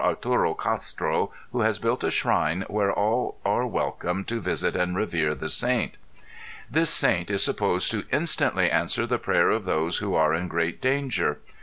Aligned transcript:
Arturo 0.03 0.55
Castro 0.55 1.31
who 1.51 1.61
has 1.61 1.77
built 1.77 2.03
a 2.03 2.09
shrine 2.09 2.65
where 2.67 2.91
all 2.91 3.37
are 3.45 3.67
welcome 3.67 4.23
to 4.23 4.41
visit 4.41 4.75
and 4.75 4.95
revere 4.97 5.35
the 5.35 5.47
saint. 5.47 5.99
This 6.71 6.89
saint 6.89 7.29
is 7.29 7.43
supposed 7.43 7.91
to 7.91 8.05
instantly 8.11 8.71
answer 8.71 9.05
the 9.05 9.19
prayer 9.19 9.51
of 9.51 9.63
those 9.63 9.99
who 9.99 10.15
are 10.15 10.33
in 10.33 10.47
great 10.47 10.81
danger. 10.81 11.37